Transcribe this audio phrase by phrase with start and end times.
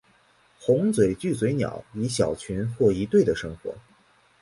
[0.59, 3.71] 红嘴巨嘴鸟以小群或一对的生活。